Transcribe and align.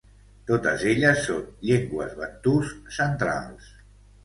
Totes 0.51 0.85
elles 0.91 1.21
són 1.25 1.43
llengües 1.69 2.17
bantus 2.23 2.75
centrals. 2.99 3.71